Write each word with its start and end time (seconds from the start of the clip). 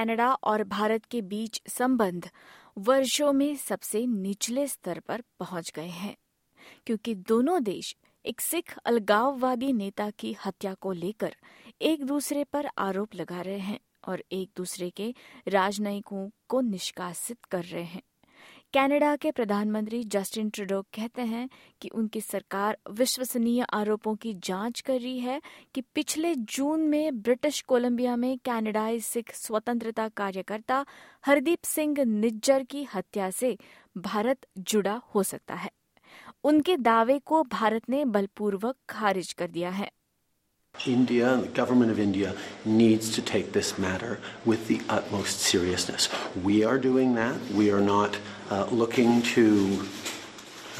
Canada 0.00 0.32
और 0.44 0.64
भारत 0.64 1.04
के 1.04 1.20
बीच 1.22 1.60
संबंध 1.68 2.28
वर्षों 2.78 3.32
में 3.32 3.56
सबसे 3.56 4.06
निचले 4.06 4.66
स्तर 4.66 5.00
पर 5.00 5.22
पहुँच 5.38 5.72
गए 5.76 5.86
हैं, 5.86 6.16
क्योंकि 6.86 7.14
दोनों 7.14 7.62
देश 7.62 7.96
एक 8.24 8.40
सिख 8.40 8.78
अलगाववादी 8.84 9.72
नेता 9.72 10.10
की 10.10 10.36
हत्या 10.46 10.74
को 10.74 10.92
लेकर 10.92 11.36
एक 11.82 12.04
दूसरे 12.04 12.44
पर 12.44 12.68
आरोप 12.78 13.14
लगा 13.14 13.40
रहे 13.40 13.58
हैं 13.58 13.78
और 14.08 14.24
एक 14.32 14.50
दूसरे 14.56 14.90
के 14.90 15.14
राजनयिकों 15.48 16.28
को 16.48 16.60
निष्कासित 16.60 17.44
कर 17.44 17.64
रहे 17.64 17.82
हैं। 17.82 18.02
कनाडा 18.74 19.16
के 19.16 19.30
प्रधानमंत्री 19.30 20.04
जस्टिन 20.04 20.50
ट्रूडो 20.50 20.82
कहते 20.82 21.22
हैं 21.22 21.48
कि 21.80 21.88
उनकी 21.88 22.20
सरकार 22.20 22.78
विश्वसनीय 22.90 23.62
आरोपों 23.62 24.14
की 24.16 24.34
जाँच 24.34 24.80
कर 24.80 24.92
रही 24.92 25.18
है 25.18 25.42
कि 25.74 25.80
पिछले 25.80 26.34
जून 26.34 26.80
में 26.80 27.22
ब्रिटिश 27.22 27.60
कोलंबिया 27.60 28.16
में 28.16 28.38
कनाडाई 28.38 29.00
सिख 29.00 29.34
स्वतंत्रता 29.34 30.08
कार्यकर्ता 30.08 30.86
हरदीप 31.26 31.58
सिंह 31.64 32.04
निज्जर 32.04 32.64
की 32.64 32.86
हत्या 32.94 33.30
से 33.30 33.58
भारत 33.98 34.46
जुड़ा 34.58 35.00
हो 35.14 35.22
सकता 35.22 35.54
है। 35.54 35.70
उनके 36.44 36.76
दावे 36.76 37.18
को 37.18 37.42
भारत 37.42 37.82
ने 37.88 38.04
बलपूर्वक 38.04 38.76
खारिज 38.88 39.32
कर 39.32 39.48
दिया 39.48 39.70
है। 39.70 39.90
India, 40.86 41.36
the 41.36 41.48
government 41.48 41.90
of 41.90 41.98
India, 41.98 42.34
needs 42.64 43.10
to 43.10 43.22
take 43.22 43.52
this 43.52 43.78
matter 43.78 44.18
with 44.44 44.68
the 44.68 44.80
utmost 44.88 45.40
seriousness. 45.40 46.08
We 46.42 46.64
are 46.64 46.78
doing 46.78 47.14
that. 47.14 47.36
We 47.54 47.70
are 47.70 47.80
not 47.80 48.16
uh, 48.50 48.66
looking 48.70 49.22
to 49.34 49.86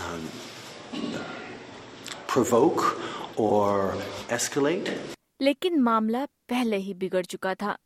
um, 0.07 0.29
provoke 2.27 2.99
or 3.37 3.95
escalate. 4.29 4.91
लेकिन 5.43 5.79
मामला 5.81 6.25
पहले 6.49 6.77
ही 6.77 6.95
बिगड़ 6.95 7.25
चुका 7.25 7.55
था 7.55 7.77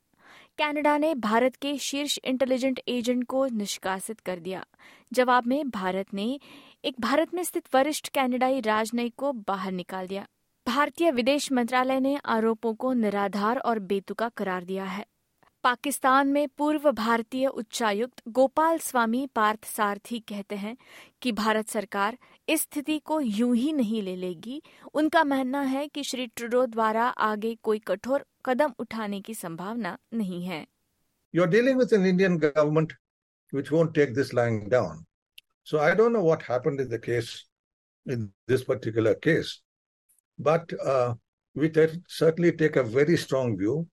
कनाडा 0.59 0.97
ने 0.99 1.15
भारत 1.15 1.57
के 1.63 1.77
शीर्ष 1.79 2.19
इंटेलिजेंट 2.25 2.81
एजेंट 2.89 3.25
को 3.29 3.47
निष्कासित 3.47 4.21
कर 4.21 4.39
दिया 4.39 4.65
जवाब 5.13 5.47
में 5.47 5.71
भारत 5.71 6.15
ने 6.15 6.27
एक 6.85 6.95
भारत 7.01 7.35
में 7.35 7.43
स्थित 7.45 7.75
वरिष्ठ 7.75 8.09
कनाडाई 8.15 8.61
राजनयिक 8.61 9.15
को 9.19 9.33
बाहर 9.49 9.73
निकाल 9.73 10.07
दिया 10.07 10.27
भारतीय 10.67 11.11
विदेश 11.11 11.53
मंत्रालय 11.53 11.99
ने 12.01 12.17
आरोपों 12.25 12.75
को 12.75 12.93
निराधार 12.93 13.59
और 13.59 13.79
बेतुका 13.79 14.29
करार 14.29 14.65
दिया 14.65 14.85
है। 14.85 15.05
पाकिस्तान 15.65 16.29
में 16.29 16.49
पूर्व 16.59 16.91
भारतीय 16.93 17.47
उच्चायुक्त 17.47 18.23
गोपाल 18.29 18.79
स्वामी 18.79 19.27
पार्थ 19.27 19.65
सारथी 19.65 20.19
कहते 20.19 20.57
हैं 20.57 20.77
कि 21.23 21.33
भारत 21.33 21.69
सरकार 21.69 22.17
इस 22.49 22.63
स्थिति 22.63 22.99
को 22.99 23.21
यूँ 23.21 23.57
ही 23.57 23.73
नहीं 23.73 24.03
ले 24.03 24.17
लेगी। 24.17 24.63
उनका 24.95 25.25
मानना 25.25 25.61
है 25.61 25.87
कि 25.89 26.05
श्री 26.05 26.27
ट्रूडो 26.27 26.67
द्वारा 26.67 27.05
आगे 27.29 27.55
कोई 27.63 27.79
कठोर 27.79 28.25
कदम 28.45 28.73
उठाने 28.79 29.21
की 29.21 29.35
संभावना 29.35 29.97
नहीं 30.15 30.45
है। 30.45 30.67
You're 31.35 31.51
dealing 31.51 31.77
with 31.77 31.93
an 31.93 32.07
Indian 32.07 32.39
government 32.39 32.97
which 33.53 33.71
won't 33.71 33.95
take 33.95 34.15
this 34.15 34.33
lying 34.33 34.69
down. 34.69 35.05
So 35.65 35.79
I 35.81 35.95
don't 35.95 36.13
know 36.13 36.25
what 36.25 36.43
happened 36.43 36.81
in 36.81 36.89
the 36.89 36.99
case, 36.99 37.45
in 38.07 38.33
this 38.47 38.65
particular 38.65 39.15
case, 39.15 39.61
but 40.39 40.71
uh, 40.85 41.15
we 41.55 41.71
certainly 42.09 42.53
take 42.53 42.77
a 42.77 42.83
very 42.83 43.17
strong 43.17 43.57
view. 43.57 43.87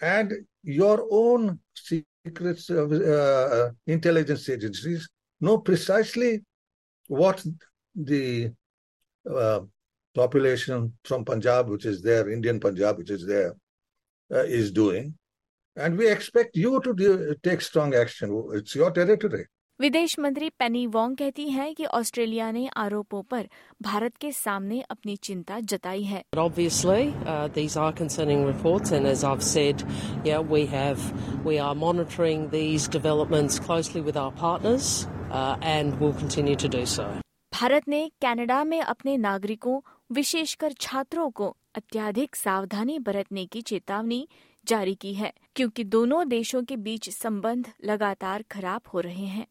And 0.00 0.32
your 0.62 1.06
own 1.10 1.60
secret 1.74 2.60
uh, 2.70 3.70
intelligence 3.86 4.48
agencies 4.48 5.08
know 5.40 5.58
precisely 5.58 6.44
what 7.08 7.44
the 7.94 8.50
uh, 9.28 9.60
population 10.14 10.92
from 11.04 11.24
Punjab, 11.24 11.68
which 11.68 11.86
is 11.86 12.02
there, 12.02 12.28
Indian 12.28 12.60
Punjab, 12.60 12.98
which 12.98 13.10
is 13.10 13.26
there, 13.26 13.54
uh, 14.32 14.44
is 14.44 14.70
doing. 14.72 15.14
And 15.76 15.96
we 15.96 16.10
expect 16.10 16.56
you 16.56 16.80
to 16.80 16.94
do, 16.94 17.34
take 17.42 17.60
strong 17.60 17.94
action. 17.94 18.48
It's 18.52 18.74
your 18.74 18.90
territory. 18.90 19.46
विदेश 19.80 20.18
मंत्री 20.18 20.48
पेनी 20.48 20.86
Wong 20.86 21.16
कहती 21.16 21.48
हैं 21.48 21.74
कि 21.74 21.84
Australia 21.84 22.50
ने 22.50 22.68
आरोपों 22.76 23.22
पर 23.22 23.48
भारत 23.82 24.16
के 24.16 24.32
सामने 24.32 24.80
अपनी 24.80 25.16
चिंता 25.16 25.60
जताई 25.60 26.02
है। 26.02 26.22
भारत 37.54 37.88
ने 37.88 38.08
कनाडा 38.08 38.64
में 38.64 38.80
अपने 38.80 39.16
नागरिकों 39.16 39.80
विशेषकर 40.12 40.72
छात्रों 40.72 41.30
को 41.30 41.56
अत्याधिक 41.74 42.36
सावधानी 42.36 42.98
बरतने 42.98 43.46
की 43.46 43.60
चेतावनी 43.60 44.28
जारी 44.66 44.94
की 44.94 45.14
है 45.14 45.32
क्योंकि 45.56 45.84
दोनों 45.84 46.28
देशों 46.28 46.64
के 46.64 46.76
बीच 46.76 47.10
संबंध 47.10 47.68
लगातार 47.84 48.42
खराब 48.42 48.80
हो 48.94 49.00
रहे 49.00 49.26
हैं। 49.26 49.46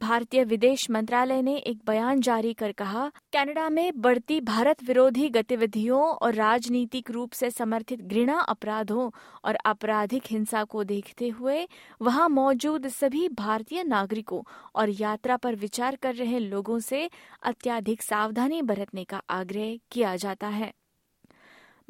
भारतीय 0.00 0.44
विदेश 0.44 0.90
मंत्रालय 0.90 1.42
ने 1.42 1.56
एक 1.56 1.80
बयान 1.86 2.20
जारी 2.20 2.52
कर 2.52 2.72
कहा, 2.72 3.08
कनाडा 3.32 3.68
में 3.68 4.00
बढ़ती 4.00 4.40
भारत 4.40 4.82
विरोधी 4.84 5.28
गतिविधियों 5.28 6.00
और 6.00 6.34
राजनीतिक 6.34 7.10
रूप 7.10 7.32
से 7.32 7.50
समर्थित 7.50 8.00
घृणा 8.00 8.38
अपराधों 8.38 9.10
और 9.44 9.58
आपराधिक 9.66 10.22
हिंसा 10.30 10.64
को 10.64 10.84
देखते 10.84 11.28
हुए 11.28 11.68
वहाँ 12.02 12.28
मौजूद 12.28 12.88
सभी 12.88 13.28
भारतीय 13.28 13.82
नागरिकों 13.82 14.42
और 14.74 14.90
यात्रा 14.90 15.36
पर 15.36 15.54
विचार 15.54 15.96
कर 15.96 16.14
रहे 16.14 16.38
लोगों 16.38 16.78
से 16.78 17.08
अत्याधिक 17.42 18.02
सावधानी 18.02 18.62
बरतने 18.62 19.04
का 19.04 19.22
आग्रह 19.30 19.76
किया 19.90 20.16
जाता 20.16 20.48
है। 20.48 20.72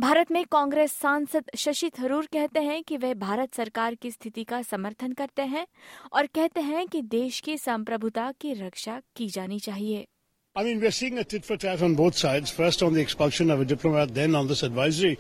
भारत 0.01 0.31
में 0.33 0.45
कांग्रेस 0.53 0.93
सांसद 1.01 1.51
शशि 1.59 1.89
थरूर 1.99 2.27
कहते 2.33 2.61
हैं 2.61 2.83
कि 2.89 2.97
वे 2.97 3.13
भारत 3.15 3.55
सरकार 3.55 3.95
की 3.95 4.11
स्थिति 4.11 4.45
का 4.45 4.61
समर्थन 4.63 5.13
करते 5.13 5.43
हैं 5.43 5.67
और 6.13 6.27
कहते 6.27 6.61
हैं 6.61 6.87
कि 6.89 7.03
देश 7.15 7.41
की 7.41 7.57
संप्रभुता 7.59 8.31
की 8.41 8.53
रक्षा 8.63 9.01
की 9.17 9.27
जानी 9.29 9.59
चाहिए 9.59 10.07
I 10.57 10.65
mean, 10.65 10.81
we're 10.81 10.95
seeing 11.01 11.19
a 11.19 11.25
tit 11.25 11.45
for 11.45 11.59
tat 11.59 11.83
on 11.83 11.97
both 11.99 12.17
sides. 12.17 12.51
First 12.51 12.83
on 12.83 12.95
the 12.95 13.03
expulsion 13.03 13.51
of 13.51 13.61
a 13.61 13.67
diplomat, 13.67 14.15
then 14.15 14.35
on 14.35 14.49
this 14.49 14.63
advisory. 14.63 15.19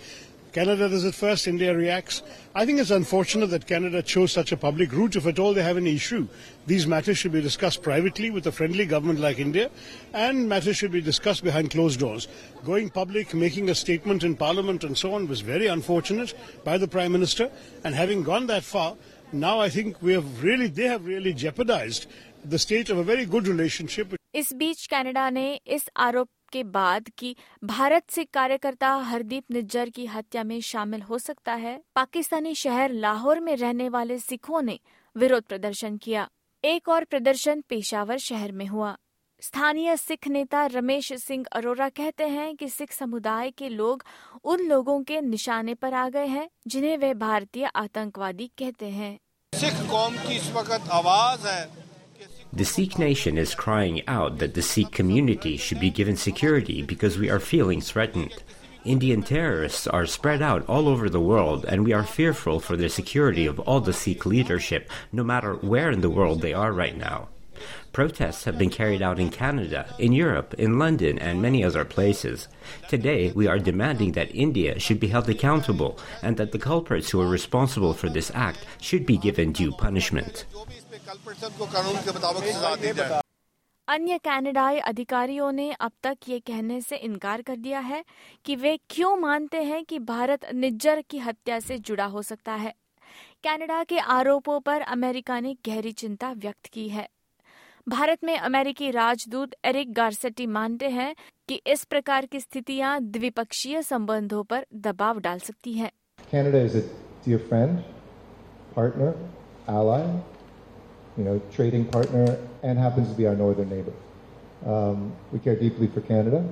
Canada 0.55 0.87
does 0.87 1.03
it 1.03 1.13
first, 1.13 1.49
India 1.49 1.75
reacts. 1.75 2.23
I 2.55 2.65
think 2.65 2.79
it's 2.79 2.89
unfortunate 2.89 3.47
that 3.47 3.67
Canada 3.67 4.01
chose 4.01 4.31
such 4.31 4.53
a 4.53 4.57
public 4.57 4.93
route. 4.93 5.17
If 5.17 5.27
at 5.27 5.37
all 5.37 5.53
they 5.53 5.61
have 5.61 5.75
an 5.75 5.85
issue, 5.85 6.29
these 6.65 6.87
matters 6.87 7.17
should 7.17 7.33
be 7.33 7.41
discussed 7.41 7.83
privately 7.83 8.29
with 8.29 8.47
a 8.47 8.53
friendly 8.53 8.85
government 8.85 9.19
like 9.19 9.37
India, 9.37 9.69
and 10.13 10.47
matters 10.47 10.77
should 10.77 10.93
be 10.93 11.01
discussed 11.01 11.43
behind 11.43 11.71
closed 11.71 11.99
doors. 11.99 12.29
Going 12.63 12.89
public, 12.89 13.33
making 13.33 13.69
a 13.69 13.75
statement 13.75 14.23
in 14.23 14.37
Parliament 14.37 14.85
and 14.85 14.97
so 14.97 15.13
on 15.13 15.27
was 15.27 15.41
very 15.41 15.67
unfortunate 15.67 16.33
by 16.63 16.77
the 16.77 16.87
Prime 16.87 17.11
Minister, 17.11 17.51
and 17.83 17.93
having 17.93 18.23
gone 18.23 18.47
that 18.47 18.63
far, 18.63 18.95
now 19.33 19.59
I 19.59 19.67
think 19.67 20.01
we 20.01 20.13
have 20.13 20.41
really, 20.41 20.67
they 20.67 20.87
have 20.87 21.05
really 21.05 21.33
jeopardized 21.33 22.05
the 22.45 22.59
state 22.59 22.89
of 22.89 22.97
a 22.97 23.03
very 23.03 23.25
good 23.25 23.45
relationship. 23.45 24.15
इस 24.35 24.53
बीच 24.53 24.87
Canada 24.87 25.29
ने 25.29 25.59
इस 25.67 25.89
आरोप 25.97 26.27
के 26.52 26.64
बाद 26.64 27.08
कि 27.18 27.36
भारत 27.64 28.10
से 28.10 28.24
कार्यकर्ता 28.24 28.94
हरदीप 28.94 29.50
निज्जर 29.50 29.90
की 29.90 30.06
हत्या 30.06 30.44
में 30.44 30.60
शामिल 30.60 31.02
हो 31.02 31.18
सकता 31.18 31.54
है, 31.54 31.82
पाकिस्तानी 31.94 32.54
शहर 32.54 32.92
लाहौर 32.92 33.40
में 33.40 33.56
रहने 33.56 33.88
वाले 33.88 34.18
सिखों 34.18 34.62
ने 34.62 34.78
विरोध 35.16 35.42
प्रदर्शन 35.42 35.96
किया। 35.96 36.28
एक 36.64 36.88
और 36.88 37.04
प्रदर्शन 37.04 37.60
पेशावर 37.60 38.18
शहर 38.18 38.52
में 38.52 38.66
हुआ। 38.66 38.96
स्थानीय 39.40 39.96
सिख 39.96 40.28
नेता 40.28 40.66
रमेश 40.66 41.12
सिंह 41.12 41.44
अरोरा 41.52 41.88
कहते 41.88 42.28
हैं 42.28 42.56
कि 42.56 42.68
सिख 42.68 42.92
समुदाय 42.92 43.50
के 43.50 43.68
लोग 43.68 44.04
उन 44.44 44.60
लोगों 44.60 45.02
के 45.02 45.20
निशाने 45.20 45.74
पर 45.74 45.94
आ 45.94 46.08
गए 46.08 46.26
हैं, 46.26 46.50
जिन्हें 46.66 46.98
वे 46.98 47.14
भारतीय 47.14 47.64
आतंकवादी 47.64 48.50
कहते 48.58 48.86
हैं। 48.86 49.18
सिख 49.54 49.90
कौम 49.90 50.16
की 50.16 50.36
इस 50.36 50.50
वक्त 50.52 50.88
आवाज़ 50.92 51.46
है। 51.46 51.79
The 52.52 52.64
Sikh 52.64 52.98
nation 52.98 53.38
is 53.38 53.54
crying 53.54 54.02
out 54.08 54.38
that 54.38 54.54
the 54.54 54.62
Sikh 54.62 54.90
community 54.90 55.56
should 55.56 55.78
be 55.78 55.88
given 55.88 56.16
security 56.16 56.82
because 56.82 57.16
we 57.16 57.30
are 57.30 57.38
feeling 57.38 57.80
threatened. 57.80 58.42
Indian 58.84 59.22
terrorists 59.22 59.86
are 59.86 60.04
spread 60.04 60.42
out 60.42 60.66
all 60.68 60.88
over 60.88 61.08
the 61.08 61.20
world, 61.20 61.64
and 61.64 61.84
we 61.84 61.92
are 61.92 62.02
fearful 62.02 62.58
for 62.58 62.76
the 62.76 62.88
security 62.88 63.46
of 63.46 63.60
all 63.60 63.80
the 63.80 63.92
Sikh 63.92 64.26
leadership, 64.26 64.90
no 65.12 65.22
matter 65.22 65.54
where 65.54 65.92
in 65.92 66.00
the 66.00 66.10
world 66.10 66.40
they 66.40 66.52
are 66.52 66.72
right 66.72 66.96
now. 66.96 67.28
Protests 67.92 68.44
have 68.44 68.58
been 68.58 68.70
carried 68.70 69.02
out 69.02 69.20
in 69.20 69.30
Canada, 69.30 69.86
in 69.98 70.12
Europe, 70.12 70.54
in 70.54 70.78
London, 70.78 71.18
and 71.18 71.42
many 71.42 71.62
other 71.62 71.84
places. 71.84 72.48
Today, 72.88 73.30
we 73.32 73.46
are 73.46 73.58
demanding 73.58 74.12
that 74.12 74.34
India 74.34 74.78
should 74.80 74.98
be 74.98 75.08
held 75.08 75.28
accountable 75.28 75.98
and 76.22 76.36
that 76.36 76.50
the 76.50 76.58
culprits 76.58 77.10
who 77.10 77.20
are 77.20 77.28
responsible 77.28 77.92
for 77.92 78.08
this 78.08 78.32
act 78.34 78.66
should 78.80 79.06
be 79.06 79.18
given 79.18 79.52
due 79.52 79.72
punishment. 79.72 80.46
अन्य 83.88 84.18
कनाडाई 84.18 84.78
अधिकारियों 84.78 85.52
ने 85.52 85.72
अब 85.72 85.92
तक 86.02 86.18
ये 86.28 86.40
कहने 86.40 86.80
से 86.80 86.96
इनकार 86.96 87.42
कर 87.42 87.56
दिया 87.56 87.78
है 87.78 88.04
कि 88.44 88.56
वे 88.56 88.78
क्यों 88.90 89.16
मानते 89.16 89.62
हैं 89.62 89.84
कि 89.84 89.98
भारत 89.98 90.40
निज्जर 90.54 91.02
की 91.10 91.18
हत्या 91.18 91.60
से 91.60 91.78
जुड़ा 91.78 92.04
हो 92.04 92.22
सकता 92.22 92.52
है। 92.52 92.74
कनाडा 93.44 93.84
के 93.84 93.98
आरोपों 93.98 94.60
पर 94.60 94.80
अमेरिका 94.80 95.40
ने 95.40 95.56
गहरी 95.66 95.92
चिंता 95.92 96.32
व्यक्त 96.32 96.66
की 96.66 96.88
है। 96.88 97.08
भारत 97.88 98.18
में 98.24 98.38
अमेरिकी 98.38 98.90
राजदूत 98.90 99.50
एरिक 99.64 99.92
गार्सेटी 99.92 100.46
मानते 100.46 100.88
हैं 100.88 101.16
कि 101.48 101.54
इस 101.66 101.84
प्रकार 101.84 102.26
की 102.26 102.40
स्थितियाँ 102.40 103.00
द्विपक्षीय 103.00 103.82
संबंधों 103.82 104.44
पर 104.44 104.66
दबाव 104.74 105.18
डाल 105.18 105.38
सकती 105.38 105.72
हैं। 105.72 105.90
Canada 106.32 106.64
is 106.68 106.74
a 106.74 106.82
dear 107.26 107.38
friend 107.38 107.78
partner, 108.76 109.14
ally, 109.68 110.20
you 111.17 111.23
know, 111.23 111.41
trading 111.53 111.85
partner, 111.85 112.37
and 112.63 112.77
happens 112.77 113.09
to 113.09 113.15
be 113.15 113.25
our 113.27 113.35
northern 113.35 113.69
neighbor. 113.69 113.93
Um, 114.65 115.13
we 115.31 115.39
care 115.39 115.55
deeply 115.55 115.87
for 115.87 116.01
Canada, 116.01 116.43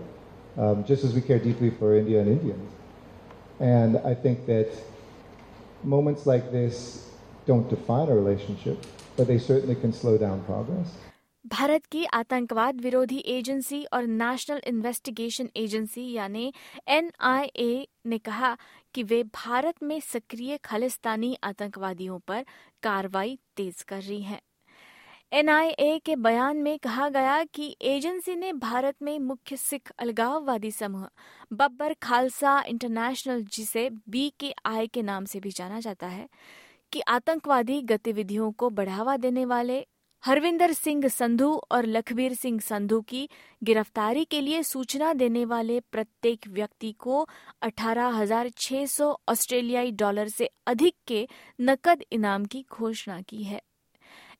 um, 0.58 0.84
just 0.86 1.04
as 1.04 1.14
we 1.14 1.22
care 1.22 1.40
deeply 1.40 1.70
for 1.70 1.96
India 1.98 2.20
and 2.22 2.30
Indians. 2.30 2.72
And 3.60 3.98
I 3.98 4.14
think 4.14 4.46
that 4.46 4.70
moments 5.84 6.26
like 6.26 6.52
this 6.52 7.10
don't 7.46 7.70
define 7.70 8.10
our 8.10 8.16
relationship, 8.16 8.86
but 9.18 9.28
they 9.28 9.38
certainly 9.38 9.76
can 9.76 9.94
slow 9.94 10.18
down 10.18 10.44
progress. 10.44 10.88
Bharat 11.46 11.86
की 11.92 12.04
आतंकवाद 12.14 12.80
विरोधी 12.82 13.18
agency 13.28 13.84
और 13.94 14.06
national 14.08 14.62
investigation 14.68 15.50
agency 15.58 16.12
यानी 16.12 16.54
NIA 16.98 17.88
ने 18.08 18.18
कहा 18.18 18.56
कि 18.94 19.04
वे 19.04 19.22
भारत 19.36 19.84
में 19.84 20.00
सक्रिय 20.00 20.58
खालिस्तानी 20.66 21.36
आतंकवादियों 21.44 22.20
पर 22.28 22.46
कार्रवाई 22.84 23.38
तेज 23.58 23.82
कर 23.90 24.02
रही 24.02 24.22
है 24.22 24.40
एनआईए 25.33 25.99
के 25.99 26.17
बयान 26.17 26.57
में 26.57 26.79
कहा 26.79 27.09
गया 27.09 27.45
कि 27.45 27.77
एजेंसी 27.81 28.35
ने 28.37 28.53
भारत 28.53 28.95
में 29.03 29.19
मुख्य 29.19 29.57
सिख 29.57 29.91
अलगाववादी 29.99 30.71
समूह 30.71 31.09
बब्बर 31.53 31.95
खालसा 31.95 32.63
इंटरनेशनल 32.69 33.43
जिसे 33.43 33.91
बी 34.09 34.33
के 34.41 34.55
आई 34.67 34.87
के 34.87 35.03
नाम 35.03 35.25
से 35.25 35.41
भी 35.41 35.51
जाना 35.51 35.81
जाता 35.81 36.07
है 36.07 36.29
कि 36.93 37.01
आतंकवादी 37.01 37.81
गतिविधियों 37.83 38.53
को 38.53 38.71
बढ़ावा 38.71 39.17
देने 39.17 39.45
वाले 39.45 39.87
हरविंदर 40.25 40.73
सिंह 40.73 41.09
संधू 41.09 41.63
और 41.71 41.87
लखबीर 41.87 42.35
सिंह 42.35 42.61
संधू 42.61 43.01
की 43.01 43.29
गिरफ्तारी 43.65 44.25
के 44.25 44.41
लिए 44.41 44.63
सूचना 44.63 45.13
देने 45.13 45.45
वाले 45.45 45.81
प्रत्येक 45.81 46.49
व्यक्ति 46.49 46.93
को 46.93 47.29
18,600 47.63 49.15
ऑस्ट्रेलियाई 49.29 49.91
डॉलर 49.93 50.29
से 50.29 50.51
अधिक 50.67 50.95
के 51.07 51.29
नकद 51.61 52.05
इनाम 52.13 52.45
की 52.45 52.65
घोषणा 52.73 53.21
की 53.21 53.43
है। 53.43 53.61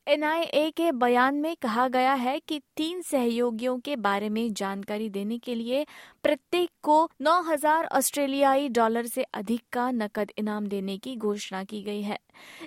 एनआईए 0.07 0.69
के 0.71 0.91
बयान 0.91 1.35
में 1.35 1.55
कहा 1.55 1.87
गया 1.87 2.13
है 2.13 2.39
कि 2.39 2.59
तीन 2.77 3.01
सहयोगियों 3.01 3.77
के 3.79 3.95
बारे 3.95 4.29
में 4.29 4.53
जानकारी 4.53 5.09
देने 5.09 5.37
के 5.37 5.55
लिए 5.55 5.85
प्रत्येक 6.23 6.69
को 6.83 6.95
9000 7.21 7.85
ऑस्ट्रेलियाई 7.87 8.69
डॉलर 8.69 9.05
से 9.05 9.23
अधिक 9.23 9.61
का 9.73 9.89
नकद 9.91 10.31
इनाम 10.37 10.67
देने 10.67 10.97
की 10.97 11.15
घोषणा 11.15 11.63
की 11.63 11.83
गई 11.83 12.01
है, 12.01 12.19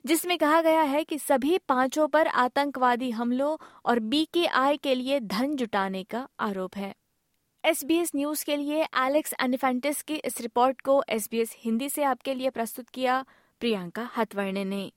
जिसमें 0.07 0.37
कहा 0.39 0.61
गया 0.63 0.83
है 0.83 1.03
कि 1.05 1.19
सभी 1.19 1.59
पाँचों 1.69 2.09
पर 2.09 2.27
आतंकवादी 2.27 3.11
हमलों 3.11 3.57
और 3.85 3.99
बीकेआई 3.99 4.77
के 4.77 4.95
लिए 4.95 5.21
धन 5.21 5.57
जुटाने 5.57 6.05
का 6.05 6.27
आरोप 6.41 6.77
है। 6.77 6.95
एसबीएस 7.65 8.13
न्यूज़ 8.17 8.45
के 8.45 8.57
लिए 8.57 8.87
एलेक्स 8.99 9.35
एनिफेंटिस 9.41 10.03
की 10.03 10.15
इस 10.15 10.41
रिपोर्ट 10.41 10.81
को 10.81 11.03
एसबीएस 11.09 11.57
हिंदी 11.59 11.89
से 11.89 12.03
आपके 12.05 12.35
लिए 12.35 12.51
प्रस्तुत 12.51 12.89
किया, 12.89 13.25
प्रियंका 13.61 14.11
हथवर्णे 14.17 14.65
ने। 14.65 14.91